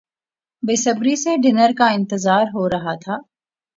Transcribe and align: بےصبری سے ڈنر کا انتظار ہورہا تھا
بےصبری 0.63 1.15
سے 1.15 1.35
ڈنر 1.43 1.71
کا 1.77 1.87
انتظار 1.89 2.45
ہورہا 2.53 2.95
تھا 2.95 3.17